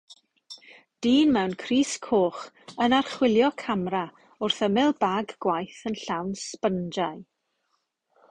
Dyn 1.05 1.33
mewn 1.33 1.51
crys 1.63 1.89
coch 2.05 2.39
yn 2.85 2.95
archwilio 2.99 3.51
camera 3.63 4.01
wrth 4.47 4.63
ymyl 4.69 4.95
bag 5.05 5.35
gwaith 5.47 5.83
yn 5.91 5.99
llawn 6.05 6.33
sbyngau. 6.45 7.21